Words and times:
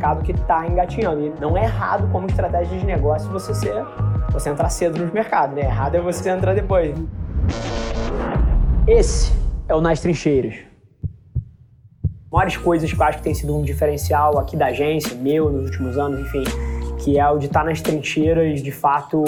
mercado 0.00 0.24
que 0.24 0.32
está 0.32 0.66
engatinhando. 0.66 1.26
E 1.26 1.32
não 1.38 1.56
é 1.56 1.64
errado 1.64 2.10
como 2.10 2.26
estratégia 2.26 2.78
de 2.78 2.86
negócio 2.86 3.30
você 3.30 3.54
ser, 3.54 3.84
você 4.30 4.48
entrar 4.48 4.70
cedo 4.70 4.98
nos 4.98 5.12
mercados, 5.12 5.54
né? 5.54 5.62
Errado 5.62 5.94
é 5.94 6.00
você 6.00 6.30
entrar 6.30 6.54
depois. 6.54 6.96
Esse 8.86 9.30
é 9.68 9.74
o 9.74 9.80
Nas 9.80 10.00
Trincheiras. 10.00 10.54
Maiores 12.32 12.56
coisas 12.56 12.90
que 12.90 12.98
eu 12.98 13.04
acho 13.04 13.18
que 13.18 13.24
tem 13.24 13.34
sido 13.34 13.54
um 13.54 13.62
diferencial 13.62 14.38
aqui 14.38 14.56
da 14.56 14.66
agência, 14.66 15.14
meu, 15.16 15.50
nos 15.50 15.64
últimos 15.66 15.98
anos, 15.98 16.20
enfim, 16.20 16.44
que 17.00 17.18
é 17.18 17.28
o 17.28 17.38
de 17.38 17.46
estar 17.46 17.64
nas 17.64 17.82
trincheiras, 17.82 18.62
de 18.62 18.70
fato, 18.70 19.24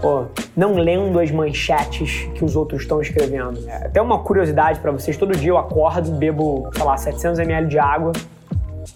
pô, 0.00 0.26
não 0.56 0.74
lendo 0.74 1.18
as 1.18 1.32
manchetes 1.32 2.28
que 2.36 2.44
os 2.44 2.54
outros 2.54 2.82
estão 2.82 3.02
escrevendo. 3.02 3.68
É, 3.68 3.86
até 3.86 4.00
uma 4.00 4.20
curiosidade 4.20 4.78
para 4.78 4.92
vocês, 4.92 5.16
todo 5.16 5.36
dia 5.36 5.50
eu 5.50 5.58
acordo, 5.58 6.12
bebo, 6.12 6.70
sei 6.72 6.84
lá, 6.84 6.96
700 6.96 7.40
ml 7.40 7.66
de 7.66 7.80
água 7.80 8.12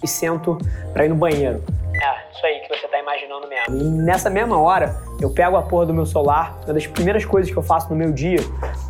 e 0.03 0.09
sento 0.09 0.59
para 0.93 1.05
ir 1.05 1.09
no 1.09 1.17
banheiro. 1.17 1.63
É, 1.95 2.33
isso 2.33 2.45
aí 2.45 2.61
que 2.61 2.69
você 2.69 2.89
tá 2.89 2.99
imaginando 2.99 3.47
mesmo. 3.49 3.77
E 3.77 3.85
nessa 3.85 4.31
mesma 4.31 4.59
hora, 4.59 4.97
eu 5.21 5.31
pego 5.31 5.57
a 5.57 5.63
porra 5.63 5.87
do 5.87 5.95
meu 5.95 6.07
celular, 6.07 6.59
uma 6.65 6.75
das 6.75 6.87
primeiras 6.87 7.25
coisas 7.25 7.51
que 7.51 7.57
eu 7.57 7.63
faço 7.63 7.89
no 7.91 7.97
meu 7.97 8.13
dia 8.13 8.41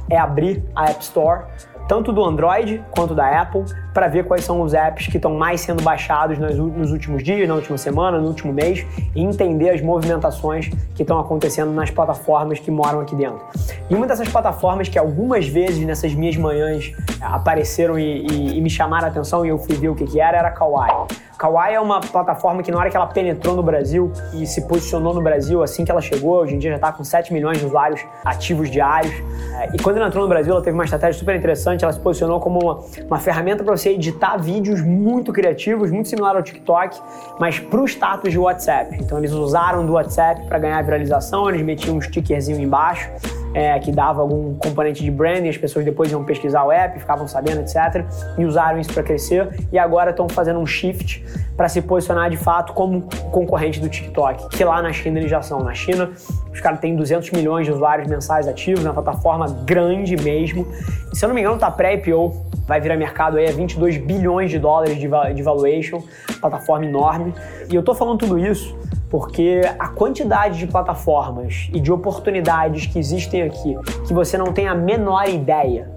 é 0.09 0.17
abrir 0.17 0.63
a 0.75 0.91
App 0.91 1.03
Store 1.03 1.45
tanto 1.89 2.13
do 2.13 2.25
Android 2.25 2.83
quanto 2.91 3.15
da 3.15 3.43
Apple, 3.43 3.65
para 3.93 4.09
ver 4.09 4.25
quais 4.25 4.45
são 4.45 4.61
os 4.63 4.75
apps 4.75 5.07
que 5.07 5.17
estão 5.17 5.35
mais 5.35 5.61
sendo 5.61 5.83
baixados 5.83 6.39
nos 6.39 6.91
últimos 6.91 7.23
dias, 7.23 7.49
na 7.49 7.55
última 7.55 7.77
semana, 7.77 8.19
no 8.19 8.29
último 8.29 8.53
mês, 8.53 8.85
e 9.15 9.23
entender 9.23 9.71
as 9.71 9.81
movimentações 9.81 10.71
que 10.95 11.03
estão 11.03 11.19
acontecendo 11.19 11.73
nas 11.73 11.91
plataformas 11.91 12.59
que 12.59 12.71
moram 12.71 13.01
aqui 13.01 13.15
dentro. 13.15 13.41
E 13.89 13.95
uma 13.95 14.07
dessas 14.07 14.29
plataformas 14.29 14.89
que 14.89 14.99
algumas 14.99 15.47
vezes 15.47 15.85
nessas 15.85 16.15
minhas 16.15 16.37
manhãs 16.37 16.93
apareceram 17.21 17.99
e, 17.99 18.27
e, 18.27 18.59
e 18.59 18.61
me 18.61 18.71
chamaram 18.71 19.07
a 19.07 19.11
atenção 19.11 19.45
e 19.45 19.49
eu 19.49 19.59
fui 19.59 19.77
ver 19.77 19.89
o 19.89 19.95
que, 19.95 20.05
que 20.05 20.21
era, 20.21 20.39
era 20.39 20.49
a 20.49 20.53
Kawaii. 20.53 21.07
Kawaii 21.43 21.75
é 21.75 21.81
uma 21.81 22.01
plataforma 22.01 22.63
que 22.63 22.71
na 22.71 22.79
hora 22.79 22.89
que 22.89 22.97
ela 22.97 23.09
penetrou 23.09 23.57
no 23.57 23.65
Brasil 23.65 24.13
e 24.33 24.47
se 24.47 24.61
posicionou 24.69 25.13
no 25.13 25.21
Brasil 25.21 25.61
assim 25.61 25.85
que 25.85 25.91
ela 25.91 26.01
chegou, 26.01 26.37
hoje 26.37 26.55
em 26.55 26.59
dia 26.59 26.71
já 26.71 26.77
está 26.77 26.93
com 26.93 27.03
7 27.03 27.33
milhões 27.33 27.59
de 27.59 27.67
usuários 27.67 28.01
ativos 28.25 28.71
diários. 28.71 29.13
É, 29.59 29.75
e 29.75 29.83
quando 29.83 29.97
ela 29.97 30.07
entrou 30.07 30.23
no 30.23 30.29
Brasil, 30.29 30.53
ela 30.53 30.63
teve 30.63 30.75
uma 30.75 30.85
estratégia 30.85 31.19
super 31.19 31.35
interessante, 31.35 31.83
ela 31.83 31.93
se 31.93 31.99
posicionou 31.99 32.39
como 32.39 32.61
uma, 32.61 32.81
uma 33.09 33.19
ferramenta 33.19 33.65
para 33.65 33.73
você 33.83 33.91
editar 33.91 34.37
vídeos 34.37 34.81
muito 34.81 35.33
criativos, 35.33 35.91
muito 35.91 36.09
similar 36.09 36.37
ao 36.37 36.43
TikTok, 36.43 37.01
mas 37.39 37.59
para 37.59 37.81
o 37.81 37.85
status 37.85 38.31
de 38.31 38.39
WhatsApp. 38.39 38.97
Então 39.01 39.19
eles 39.19 39.33
usaram 39.33 39.85
do 39.85 39.93
WhatsApp 39.93 40.47
para 40.47 40.59
ganhar 40.59 40.81
viralização, 40.83 41.49
eles 41.49 41.63
metiam 41.63 41.97
um 41.97 42.01
stickerzinho 42.01 42.61
embaixo 42.61 43.11
é, 43.55 43.79
que 43.79 43.93
dava 43.93 44.23
algum 44.23 44.55
componente 44.55 45.03
de 45.03 45.11
branding, 45.11 45.49
as 45.49 45.57
pessoas 45.57 45.85
depois 45.85 46.11
iam 46.11 46.25
pesquisar 46.25 46.65
o 46.65 46.73
app, 46.73 46.99
ficavam 46.99 47.29
sabendo, 47.29 47.61
etc. 47.61 48.05
E 48.39 48.45
usaram 48.45 48.79
isso 48.79 48.93
para 48.93 49.03
crescer 49.03 49.49
e 49.71 49.79
agora 49.79 50.11
estão 50.11 50.29
fazendo 50.29 50.59
um 50.59 50.67
shift 50.67 51.25
para 51.57 51.69
se 51.69 51.83
posicionar 51.83 52.31
de 52.31 52.37
fato 52.37 52.73
como 52.73 53.03
concorrente 53.31 53.81
do 53.81 53.89
TikTok, 53.89 54.49
que 54.49 54.65
lá 54.65 54.81
na 54.81 54.93
China 54.93 55.19
eles 55.19 55.31
já 55.31 55.43
são. 55.43 55.63
Na 55.63 55.75
China, 55.75 56.11
os 56.53 56.61
caras 56.61 56.81
têm 56.81 56.95
200 56.95 57.31
milhões 57.31 57.67
de 57.67 57.73
usuários 57.73 58.07
mensais 58.09 58.47
ativos, 58.47 58.85
na 58.85 58.93
plataforma 58.93 59.49
grande 59.65 60.17
mesmo. 60.17 60.67
E, 61.13 61.17
se 61.17 61.25
eu 61.25 61.29
não 61.29 61.35
me 61.35 61.41
engano, 61.41 61.59
tá 61.59 61.71
pré-IPO, 61.71 62.47
vai 62.67 62.81
virar 62.81 62.97
mercado 62.97 63.39
aí 63.39 63.49
a 63.49 63.53
22 63.53 63.97
bilhões 63.97 64.51
de 64.51 64.59
dólares 64.59 64.99
de, 64.99 65.09
de 65.35 65.43
valuation, 65.43 66.03
plataforma 66.41 66.85
enorme. 66.85 67.35
E 67.71 67.75
eu 67.75 67.83
tô 67.83 67.95
falando 67.95 68.19
tudo 68.19 68.39
isso 68.39 68.77
porque 69.13 69.61
a 69.79 69.89
quantidade 69.89 70.59
de 70.59 70.67
plataformas 70.67 71.69
e 71.75 71.79
de 71.79 71.93
oportunidades 71.93 72.87
que 72.87 72.99
existem 72.99 73.43
aqui, 73.43 73.77
que 74.07 74.15
você 74.15 74.39
não 74.39 74.55
tem 74.55 74.69
a 74.69 74.75
menor 74.75 75.29
ideia 75.29 75.91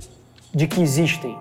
de 0.53 0.67
que 0.67 0.81
existem, 0.81 1.38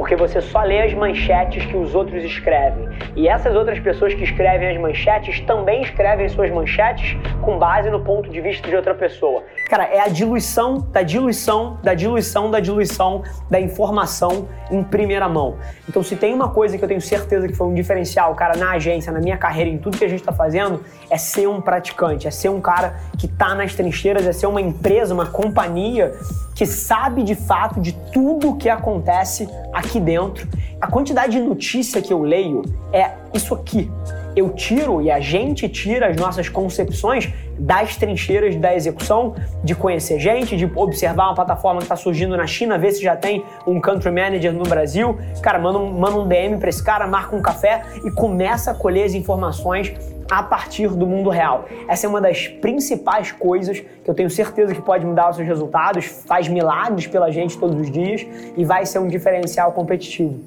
porque 0.00 0.16
você 0.16 0.40
só 0.40 0.62
lê 0.62 0.80
as 0.80 0.94
manchetes 0.94 1.66
que 1.66 1.76
os 1.76 1.94
outros 1.94 2.24
escrevem. 2.24 2.88
E 3.14 3.28
essas 3.28 3.54
outras 3.54 3.78
pessoas 3.80 4.14
que 4.14 4.24
escrevem 4.24 4.70
as 4.70 4.80
manchetes 4.80 5.40
também 5.40 5.82
escrevem 5.82 6.26
suas 6.26 6.50
manchetes 6.50 7.18
com 7.42 7.58
base 7.58 7.90
no 7.90 8.00
ponto 8.00 8.30
de 8.30 8.40
vista 8.40 8.66
de 8.66 8.74
outra 8.74 8.94
pessoa. 8.94 9.42
Cara, 9.68 9.84
é 9.84 10.00
a 10.00 10.08
diluição 10.08 10.78
da 10.90 11.02
diluição 11.02 11.78
da 11.82 11.92
diluição 11.92 12.50
da 12.50 12.60
diluição 12.60 13.22
da 13.50 13.60
informação 13.60 14.48
em 14.70 14.82
primeira 14.82 15.28
mão. 15.28 15.58
Então, 15.86 16.02
se 16.02 16.16
tem 16.16 16.32
uma 16.32 16.48
coisa 16.48 16.78
que 16.78 16.84
eu 16.84 16.88
tenho 16.88 17.00
certeza 17.02 17.46
que 17.46 17.54
foi 17.54 17.66
um 17.66 17.74
diferencial, 17.74 18.34
cara, 18.34 18.56
na 18.56 18.70
agência, 18.70 19.12
na 19.12 19.20
minha 19.20 19.36
carreira, 19.36 19.68
em 19.68 19.76
tudo 19.76 19.98
que 19.98 20.04
a 20.06 20.08
gente 20.08 20.20
está 20.20 20.32
fazendo, 20.32 20.82
é 21.10 21.18
ser 21.18 21.46
um 21.46 21.60
praticante, 21.60 22.26
é 22.26 22.30
ser 22.30 22.48
um 22.48 22.60
cara 22.60 22.94
que 23.18 23.28
tá 23.28 23.54
nas 23.54 23.74
trincheiras, 23.74 24.26
é 24.26 24.32
ser 24.32 24.46
uma 24.46 24.62
empresa, 24.62 25.12
uma 25.12 25.26
companhia 25.26 26.14
que 26.60 26.66
sabe 26.66 27.22
de 27.22 27.34
fato 27.34 27.80
de 27.80 27.90
tudo 28.12 28.50
o 28.50 28.56
que 28.58 28.68
acontece 28.68 29.48
aqui 29.72 29.98
dentro. 29.98 30.46
A 30.78 30.86
quantidade 30.86 31.32
de 31.32 31.40
notícia 31.40 32.02
que 32.02 32.12
eu 32.12 32.22
leio 32.22 32.60
é 32.92 33.12
isso 33.32 33.54
aqui. 33.54 33.90
Eu 34.36 34.50
tiro 34.50 35.00
e 35.00 35.10
a 35.10 35.20
gente 35.20 35.70
tira 35.70 36.08
as 36.08 36.16
nossas 36.18 36.50
concepções 36.50 37.32
das 37.58 37.96
trincheiras 37.96 38.56
da 38.56 38.74
execução, 38.74 39.34
de 39.64 39.74
conhecer 39.74 40.20
gente, 40.20 40.54
de 40.54 40.70
observar 40.74 41.28
uma 41.28 41.34
plataforma 41.34 41.78
que 41.78 41.84
está 41.84 41.96
surgindo 41.96 42.36
na 42.36 42.46
China, 42.46 42.76
ver 42.76 42.92
se 42.92 43.02
já 43.02 43.16
tem 43.16 43.42
um 43.66 43.80
country 43.80 44.10
manager 44.10 44.52
no 44.52 44.64
Brasil. 44.64 45.18
Cara, 45.42 45.58
manda 45.58 45.78
um, 45.78 45.90
manda 45.98 46.18
um 46.18 46.28
DM 46.28 46.58
para 46.58 46.68
esse 46.68 46.82
cara, 46.82 47.06
marca 47.06 47.34
um 47.34 47.40
café 47.40 47.84
e 48.04 48.10
começa 48.10 48.70
a 48.70 48.74
colher 48.74 49.04
as 49.04 49.14
informações 49.14 49.94
a 50.30 50.42
partir 50.44 50.88
do 50.88 51.06
mundo 51.06 51.28
real. 51.28 51.66
Essa 51.88 52.06
é 52.06 52.08
uma 52.08 52.20
das 52.20 52.46
principais 52.46 53.32
coisas 53.32 53.80
que 53.80 54.08
eu 54.08 54.14
tenho 54.14 54.30
certeza 54.30 54.72
que 54.72 54.80
pode 54.80 55.04
mudar 55.04 55.30
os 55.30 55.36
seus 55.36 55.48
resultados, 55.48 56.06
faz 56.06 56.46
milagres 56.46 57.08
pela 57.08 57.32
gente 57.32 57.58
todos 57.58 57.78
os 57.80 57.90
dias 57.90 58.24
e 58.56 58.64
vai 58.64 58.86
ser 58.86 59.00
um 59.00 59.08
diferencial 59.08 59.72
competitivo. 59.72 60.40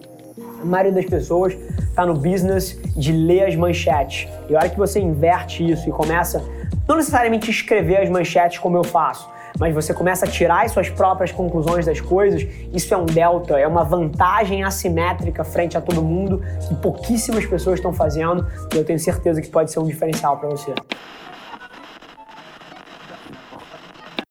A 0.61 0.65
maioria 0.65 0.93
das 0.93 1.05
pessoas 1.05 1.53
está 1.53 2.05
no 2.05 2.13
business 2.13 2.79
de 2.95 3.11
ler 3.11 3.47
as 3.47 3.55
manchetes. 3.55 4.29
E 4.49 4.55
a 4.55 4.59
hora 4.59 4.69
que 4.69 4.77
você 4.77 4.99
inverte 4.99 5.69
isso 5.69 5.89
e 5.89 5.91
começa, 5.91 6.41
não 6.87 6.95
necessariamente 6.95 7.51
escrever 7.51 7.97
as 7.97 8.09
manchetes 8.09 8.59
como 8.59 8.77
eu 8.77 8.83
faço, 8.83 9.29
mas 9.59 9.73
você 9.73 9.93
começa 9.93 10.25
a 10.25 10.27
tirar 10.27 10.65
as 10.65 10.71
suas 10.71 10.89
próprias 10.89 11.31
conclusões 11.31 11.85
das 11.85 12.01
coisas, 12.01 12.45
isso 12.73 12.93
é 12.93 12.97
um 12.97 13.05
delta, 13.05 13.59
é 13.59 13.67
uma 13.67 13.83
vantagem 13.83 14.63
assimétrica 14.63 15.43
frente 15.43 15.77
a 15.77 15.81
todo 15.81 16.01
mundo 16.01 16.41
que 16.67 16.75
pouquíssimas 16.75 17.45
pessoas 17.45 17.79
estão 17.79 17.93
fazendo 17.93 18.45
e 18.73 18.77
eu 18.77 18.83
tenho 18.83 18.99
certeza 18.99 19.41
que 19.41 19.49
pode 19.49 19.71
ser 19.71 19.79
um 19.79 19.85
diferencial 19.85 20.37
para 20.37 20.49
você. 20.49 20.73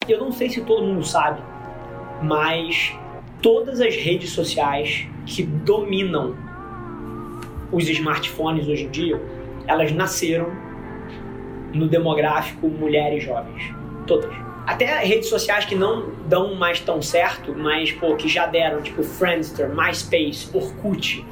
Eu 0.08 0.20
não 0.20 0.32
sei 0.32 0.50
se 0.50 0.60
todo 0.62 0.82
mundo 0.82 1.04
sabe, 1.06 1.40
mas 2.20 2.92
todas 3.40 3.80
as 3.80 3.94
redes 3.94 4.30
sociais 4.30 5.06
que 5.24 5.42
dominam 5.42 6.34
os 7.70 7.88
smartphones 7.88 8.66
hoje 8.66 8.84
em 8.84 8.90
dia, 8.90 9.20
elas 9.66 9.92
nasceram 9.92 10.50
no 11.72 11.88
demográfico 11.88 12.68
mulheres 12.68 13.24
jovens. 13.24 13.74
Todas. 14.06 14.51
Até 14.66 14.98
redes 15.00 15.28
sociais 15.28 15.64
que 15.64 15.74
não 15.74 16.12
dão 16.26 16.54
mais 16.54 16.78
tão 16.80 17.02
certo, 17.02 17.54
mas 17.56 17.90
pô, 17.92 18.14
que 18.14 18.28
já 18.28 18.46
deram, 18.46 18.80
tipo 18.80 19.02
Friendster, 19.02 19.68
MySpace, 19.74 20.48
Orkut, 20.52 21.24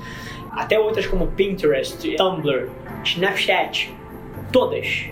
até 0.51 0.79
outras 0.79 1.07
como 1.07 1.29
Pinterest, 1.29 2.17
Tumblr, 2.17 2.69
Snapchat, 3.05 3.95
todas 4.53 5.07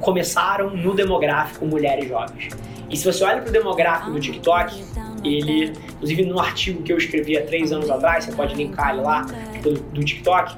começaram 0.00 0.70
no 0.70 0.94
demográfico 0.94 1.66
mulheres 1.66 2.08
jovens. 2.08 2.48
E 2.88 2.96
se 2.96 3.04
você 3.04 3.22
olha 3.22 3.40
para 3.40 3.50
o 3.50 3.52
demográfico 3.52 4.10
do 4.10 4.18
TikTok, 4.18 4.82
ele, 5.22 5.72
inclusive 5.92 6.24
no 6.24 6.40
artigo 6.40 6.82
que 6.82 6.92
eu 6.92 6.96
escrevi 6.96 7.36
há 7.36 7.42
três 7.44 7.70
anos 7.72 7.90
atrás, 7.90 8.24
você 8.24 8.32
pode 8.32 8.54
linkar 8.54 8.94
ele 8.94 9.02
lá, 9.02 9.26
do, 9.62 9.74
do 9.74 10.02
TikTok, 10.02 10.56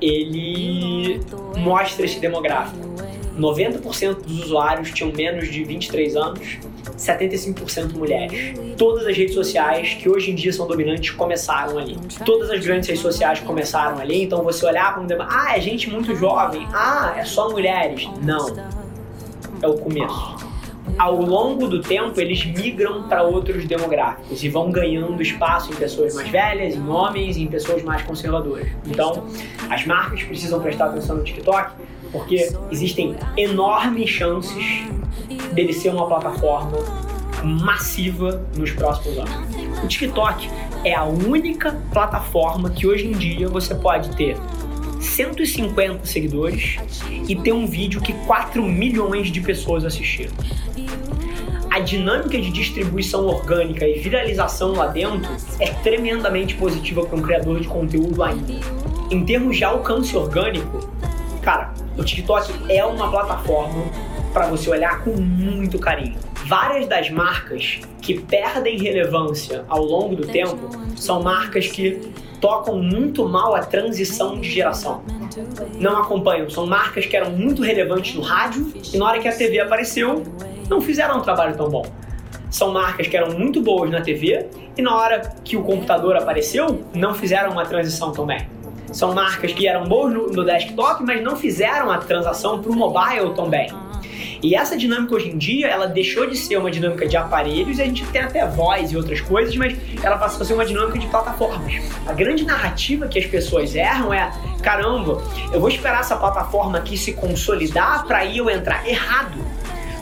ele 0.00 1.20
mostra 1.58 2.06
esse 2.06 2.20
demográfico. 2.20 2.86
90% 3.38 4.22
dos 4.22 4.44
usuários 4.44 4.90
tinham 4.92 5.12
menos 5.12 5.48
de 5.50 5.62
23 5.64 6.16
anos, 6.16 6.58
75% 6.96 7.92
mulheres. 7.94 8.54
Todas 8.76 9.06
as 9.06 9.16
redes 9.16 9.34
sociais 9.34 9.94
que 9.94 10.08
hoje 10.08 10.30
em 10.30 10.34
dia 10.34 10.52
são 10.52 10.66
dominantes 10.66 11.10
começaram 11.10 11.78
ali. 11.78 11.98
Todas 12.24 12.50
as 12.50 12.64
grandes 12.64 12.88
redes 12.88 13.02
sociais 13.02 13.40
começaram 13.40 13.98
ali, 13.98 14.22
então 14.22 14.42
você 14.42 14.64
olhar 14.66 14.94
para 14.94 15.02
um 15.02 15.06
debate, 15.06 15.32
ah, 15.34 15.56
é 15.56 15.60
gente 15.60 15.90
muito 15.90 16.14
jovem, 16.14 16.66
ah, 16.72 17.14
é 17.16 17.24
só 17.24 17.50
mulheres. 17.50 18.08
Não. 18.22 18.46
É 19.62 19.66
o 19.66 19.74
começo. 19.74 20.46
Ao 20.98 21.20
longo 21.20 21.66
do 21.66 21.82
tempo, 21.82 22.18
eles 22.20 22.44
migram 22.44 23.08
para 23.08 23.22
outros 23.22 23.66
demográficos 23.66 24.42
e 24.42 24.48
vão 24.48 24.70
ganhando 24.70 25.20
espaço 25.20 25.72
em 25.72 25.76
pessoas 25.76 26.14
mais 26.14 26.28
velhas, 26.28 26.74
em 26.74 26.88
homens 26.88 27.36
em 27.36 27.46
pessoas 27.46 27.82
mais 27.82 28.02
conservadoras. 28.02 28.68
Então, 28.86 29.26
as 29.68 29.84
marcas 29.84 30.22
precisam 30.22 30.60
prestar 30.60 30.86
atenção 30.86 31.16
no 31.16 31.24
TikTok 31.24 31.72
porque 32.12 32.52
existem 32.70 33.16
enormes 33.36 34.08
chances 34.08 34.82
dele 35.52 35.72
ser 35.72 35.90
uma 35.90 36.06
plataforma 36.06 36.78
massiva 37.44 38.44
nos 38.56 38.70
próximos 38.72 39.18
anos. 39.18 39.82
O 39.82 39.86
TikTok 39.86 40.48
é 40.84 40.94
a 40.94 41.04
única 41.04 41.72
plataforma 41.92 42.70
que 42.70 42.86
hoje 42.86 43.06
em 43.06 43.12
dia 43.12 43.48
você 43.48 43.74
pode 43.74 44.14
ter 44.16 44.36
150 45.00 46.04
seguidores 46.06 46.76
e 47.28 47.36
ter 47.36 47.52
um 47.52 47.66
vídeo 47.66 48.00
que 48.00 48.12
4 48.26 48.62
milhões 48.62 49.30
de 49.30 49.40
pessoas 49.40 49.84
assistiram. 49.84 50.32
A 51.70 51.80
dinâmica 51.80 52.40
de 52.40 52.50
distribuição 52.50 53.26
orgânica 53.26 53.86
e 53.86 53.98
viralização 53.98 54.72
lá 54.72 54.86
dentro 54.86 55.30
é 55.60 55.72
tremendamente 55.74 56.54
positiva 56.54 57.04
para 57.04 57.16
um 57.16 57.22
criador 57.22 57.60
de 57.60 57.68
conteúdo 57.68 58.22
ainda. 58.22 58.54
em 59.10 59.24
termos 59.24 59.56
de 59.56 59.62
alcance 59.62 60.16
orgânico, 60.16 60.88
cara, 61.42 61.72
o 61.96 62.04
TikTok 62.04 62.52
é 62.68 62.84
uma 62.84 63.10
plataforma 63.10 63.84
para 64.32 64.46
você 64.46 64.68
olhar 64.68 65.02
com 65.02 65.12
muito 65.12 65.78
carinho. 65.78 66.16
Várias 66.46 66.86
das 66.86 67.10
marcas 67.10 67.80
que 68.02 68.20
perdem 68.20 68.78
relevância 68.78 69.64
ao 69.68 69.82
longo 69.82 70.14
do 70.14 70.26
tempo 70.26 70.70
são 70.94 71.22
marcas 71.22 71.66
que 71.66 72.12
tocam 72.40 72.78
muito 72.78 73.26
mal 73.26 73.54
a 73.54 73.60
transição 73.60 74.38
de 74.38 74.50
geração. 74.50 75.02
Não 75.78 75.96
acompanham, 75.96 76.48
são 76.50 76.66
marcas 76.66 77.06
que 77.06 77.16
eram 77.16 77.30
muito 77.30 77.62
relevantes 77.62 78.14
no 78.14 78.22
rádio 78.22 78.72
e 78.92 78.98
na 78.98 79.06
hora 79.06 79.18
que 79.18 79.26
a 79.26 79.34
TV 79.34 79.58
apareceu, 79.58 80.22
não 80.68 80.80
fizeram 80.80 81.18
um 81.18 81.22
trabalho 81.22 81.56
tão 81.56 81.68
bom. 81.68 81.84
São 82.50 82.72
marcas 82.72 83.06
que 83.06 83.16
eram 83.16 83.36
muito 83.36 83.60
boas 83.60 83.90
na 83.90 84.00
TV 84.00 84.46
e 84.76 84.82
na 84.82 84.94
hora 84.94 85.34
que 85.42 85.56
o 85.56 85.62
computador 85.62 86.16
apareceu, 86.16 86.84
não 86.94 87.14
fizeram 87.14 87.50
uma 87.52 87.64
transição 87.64 88.12
tão 88.12 88.26
bem. 88.26 88.46
São 88.92 89.14
marcas 89.14 89.52
que 89.52 89.66
eram 89.66 89.84
boas 89.84 90.12
no, 90.12 90.26
no 90.28 90.44
desktop, 90.44 91.02
mas 91.04 91.22
não 91.22 91.36
fizeram 91.36 91.90
a 91.90 91.98
transação 91.98 92.60
para 92.60 92.70
o 92.70 92.74
mobile 92.74 93.34
tão 93.34 93.48
bem. 93.48 93.70
E 94.42 94.54
essa 94.54 94.76
dinâmica 94.76 95.14
hoje 95.14 95.30
em 95.30 95.38
dia, 95.38 95.68
ela 95.68 95.86
deixou 95.86 96.26
de 96.26 96.36
ser 96.36 96.56
uma 96.56 96.70
dinâmica 96.70 97.06
de 97.06 97.16
aparelhos, 97.16 97.78
e 97.78 97.82
a 97.82 97.84
gente 97.86 98.04
tem 98.06 98.20
até 98.20 98.46
voz 98.46 98.92
e 98.92 98.96
outras 98.96 99.20
coisas, 99.20 99.56
mas 99.56 99.76
ela 100.02 100.16
passou 100.18 100.42
a 100.42 100.44
ser 100.44 100.54
uma 100.54 100.64
dinâmica 100.64 100.98
de 100.98 101.06
plataformas. 101.06 101.74
A 102.06 102.12
grande 102.12 102.44
narrativa 102.44 103.08
que 103.08 103.18
as 103.18 103.26
pessoas 103.26 103.74
erram 103.74 104.12
é: 104.12 104.30
caramba, 104.62 105.22
eu 105.52 105.60
vou 105.60 105.68
esperar 105.68 106.00
essa 106.00 106.16
plataforma 106.16 106.78
aqui 106.78 106.96
se 106.96 107.12
consolidar 107.12 108.06
para 108.06 108.18
aí 108.18 108.38
eu 108.38 108.50
entrar 108.50 108.86
errado. 108.88 109.38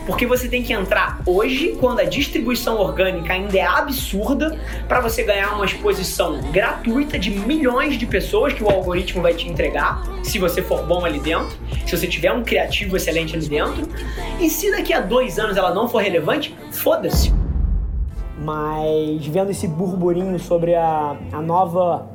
Porque 0.06 0.26
você 0.26 0.48
tem 0.48 0.62
que 0.62 0.72
entrar 0.72 1.20
hoje, 1.24 1.76
quando 1.80 2.00
a 2.00 2.04
distribuição 2.04 2.78
orgânica 2.78 3.32
ainda 3.32 3.56
é 3.56 3.62
absurda, 3.62 4.58
para 4.86 5.00
você 5.00 5.22
ganhar 5.22 5.54
uma 5.54 5.64
exposição 5.64 6.40
gratuita 6.52 7.18
de 7.18 7.30
milhões 7.30 7.98
de 7.98 8.06
pessoas 8.06 8.52
que 8.52 8.62
o 8.62 8.68
algoritmo 8.68 9.22
vai 9.22 9.34
te 9.34 9.48
entregar, 9.48 10.02
se 10.22 10.38
você 10.38 10.60
for 10.62 10.84
bom 10.84 11.04
ali 11.04 11.18
dentro, 11.18 11.56
se 11.86 11.96
você 11.96 12.06
tiver 12.06 12.32
um 12.32 12.42
criativo 12.42 12.96
excelente 12.96 13.34
ali 13.34 13.48
dentro. 13.48 13.88
E 14.40 14.50
se 14.50 14.70
daqui 14.70 14.92
a 14.92 15.00
dois 15.00 15.38
anos 15.38 15.56
ela 15.56 15.72
não 15.72 15.88
for 15.88 16.02
relevante, 16.02 16.54
foda-se. 16.70 17.32
Mas 18.38 19.26
vendo 19.26 19.50
esse 19.50 19.66
burburinho 19.66 20.38
sobre 20.38 20.74
a, 20.74 21.16
a 21.32 21.40
nova 21.40 22.10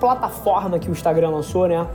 plataforma 0.00 0.78
que 0.78 0.88
o 0.88 0.92
Instagram 0.92 1.30
lançou, 1.30 1.68
né? 1.68 1.86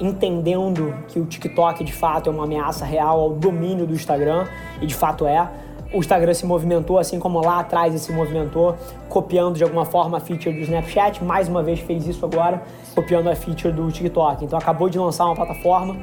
Entendendo 0.00 0.94
que 1.08 1.20
o 1.20 1.26
TikTok 1.26 1.84
de 1.84 1.92
fato 1.92 2.30
é 2.30 2.32
uma 2.32 2.44
ameaça 2.44 2.84
real 2.84 3.20
ao 3.20 3.30
domínio 3.30 3.86
do 3.86 3.92
Instagram, 3.92 4.46
e 4.80 4.86
de 4.86 4.94
fato 4.94 5.26
é. 5.26 5.48
O 5.92 5.98
Instagram 5.98 6.32
se 6.34 6.46
movimentou, 6.46 6.98
assim 6.98 7.18
como 7.18 7.40
lá 7.40 7.58
atrás 7.58 7.92
ele 7.92 7.98
se 7.98 8.12
movimentou, 8.12 8.76
copiando 9.08 9.56
de 9.56 9.64
alguma 9.64 9.84
forma 9.84 10.18
a 10.18 10.20
feature 10.20 10.54
do 10.54 10.60
Snapchat, 10.60 11.22
mais 11.24 11.48
uma 11.48 11.64
vez 11.64 11.80
fez 11.80 12.06
isso 12.06 12.24
agora, 12.24 12.62
copiando 12.94 13.28
a 13.28 13.34
feature 13.34 13.72
do 13.72 13.90
TikTok. 13.90 14.44
Então 14.44 14.56
acabou 14.56 14.88
de 14.88 14.98
lançar 14.98 15.24
uma 15.24 15.34
plataforma 15.34 15.96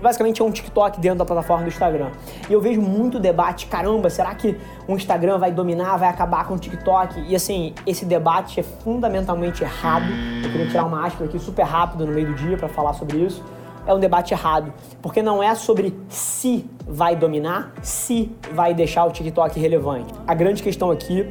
basicamente 0.00 0.40
é 0.40 0.44
um 0.44 0.50
TikTok 0.50 1.00
dentro 1.00 1.18
da 1.18 1.24
plataforma 1.24 1.64
do 1.64 1.68
Instagram. 1.68 2.10
E 2.48 2.52
eu 2.52 2.60
vejo 2.60 2.80
muito 2.80 3.18
debate, 3.18 3.66
caramba, 3.66 4.10
será 4.10 4.34
que 4.34 4.56
o 4.88 4.94
Instagram 4.94 5.38
vai 5.38 5.52
dominar, 5.52 5.96
vai 5.96 6.08
acabar 6.08 6.46
com 6.46 6.54
o 6.54 6.58
TikTok? 6.58 7.20
E 7.28 7.34
assim, 7.34 7.74
esse 7.86 8.04
debate 8.04 8.60
é 8.60 8.62
fundamentalmente 8.62 9.62
errado. 9.62 10.06
Eu 10.42 10.50
queria 10.50 10.66
tirar 10.66 10.86
uma 10.86 11.06
aspa 11.06 11.24
aqui 11.24 11.38
super 11.38 11.64
rápido 11.64 12.06
no 12.06 12.12
meio 12.12 12.28
do 12.28 12.34
dia 12.34 12.56
para 12.56 12.68
falar 12.68 12.94
sobre 12.94 13.18
isso. 13.18 13.42
É 13.86 13.94
um 13.94 13.98
debate 13.98 14.34
errado, 14.34 14.72
porque 15.00 15.22
não 15.22 15.42
é 15.42 15.54
sobre 15.54 15.98
se 16.08 16.68
vai 16.86 17.16
dominar, 17.16 17.72
se 17.82 18.30
vai 18.52 18.74
deixar 18.74 19.04
o 19.04 19.10
TikTok 19.10 19.58
relevante. 19.58 20.12
A 20.26 20.34
grande 20.34 20.62
questão 20.62 20.90
aqui 20.90 21.26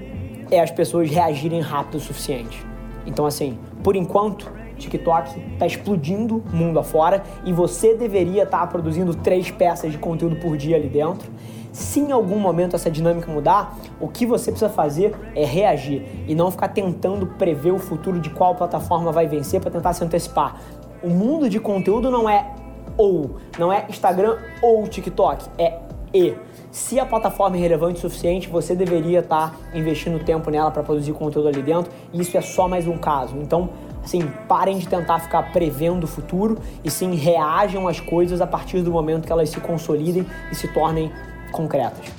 é 0.51 0.60
as 0.60 0.72
pessoas 0.72 1.10
reagirem 1.10 1.62
rápido 1.62 1.95
o 1.95 2.00
suficiente. 2.00 2.65
Então, 3.06 3.25
assim, 3.25 3.57
por 3.83 3.95
enquanto, 3.95 4.51
TikTok 4.80 5.40
está 5.54 5.68
explodindo 5.68 6.44
mundo 6.52 6.80
afora 6.80 7.24
e 7.46 7.54
você 7.54 7.94
deveria 7.94 8.44
estar 8.44 8.60
tá 8.60 8.68
produzindo 8.68 9.14
três 9.14 9.52
peças 9.52 9.92
de 9.92 9.98
conteúdo 9.98 10.38
por 10.38 10.58
dia 10.58 10.76
ali 10.76 10.90
dentro. 10.90 11.31
Se 11.72 12.00
em 12.00 12.12
algum 12.12 12.40
momento 12.40 12.76
essa 12.76 12.90
dinâmica 12.90 13.31
mudar, 13.31 13.78
o 14.00 14.08
que 14.08 14.26
você 14.26 14.52
precisa 14.52 14.72
fazer 14.72 15.16
é 15.36 15.46
reagir 15.46 16.04
e 16.28 16.34
não 16.34 16.50
ficar 16.50 16.70
tentando 16.70 17.28
prever 17.28 17.72
o 17.72 17.78
futuro 17.78 18.20
de 18.20 18.30
qual 18.31 18.56
plataforma 18.56 19.12
vai 19.12 19.28
vencer 19.28 19.62
para 19.62 19.70
tentar 19.70 19.94
se 19.94 20.04
antecipar. 20.04 20.60
O 21.04 21.10
mundo 21.10 21.48
de 21.48 21.60
conteúdo 21.60 22.10
não 22.10 22.28
é 22.28 22.54
ou, 22.98 23.38
não 23.58 23.72
é 23.72 23.86
Instagram 23.88 24.38
ou 24.62 24.88
TikTok, 24.88 25.46
é 25.58 25.80
e. 26.14 26.36
Se 26.72 27.00
a 27.00 27.06
plataforma 27.06 27.56
é 27.58 27.60
relevante 27.60 27.98
o 27.98 28.02
suficiente, 28.02 28.48
você 28.48 28.75
deveria 28.75 29.20
estar 29.20 29.52
tá 29.52 29.78
investindo 29.78 30.24
tempo 30.24 30.50
nela 30.52 30.70
para 30.70 30.84
produzir 30.84 31.14
conteúdo 31.14 31.48
ali 31.48 31.62
dentro. 31.62 31.92
E 32.14 32.22
isso 32.22 32.38
é 32.38 32.42
só 32.42 32.68
mais 32.68 32.88
um 32.88 32.98
caso. 32.98 33.36
Então, 33.38 33.70
Assim, 34.04 34.31
parem 34.48 34.78
de 34.78 34.88
tentar 34.88 35.19
ficar 35.19 35.51
prevendo 35.51 36.06
o 36.06 36.07
futuro 36.07 36.57
e 36.84 36.90
sim 36.90 37.16
reajam 37.16 37.88
às 37.88 38.00
coisas 38.00 38.42
a 38.42 38.48
partir 38.48 38.81
do 38.81 38.92
momento 38.92 39.25
que 39.25 39.31
elas 39.31 39.50
se 39.50 39.60
consolidem 39.60 40.25
e 40.51 40.56
se 40.56 40.68
tornem 40.68 41.12
concretas. 41.51 42.19